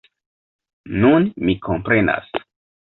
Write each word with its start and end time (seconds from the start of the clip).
Nun, 1.03 1.29
mi 1.45 1.57
komprenas. 1.71 2.37